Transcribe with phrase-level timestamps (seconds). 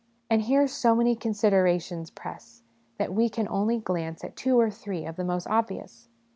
[0.31, 2.63] And here so many considerations press,
[2.97, 6.09] that we can only glance at two or three of the most obvious.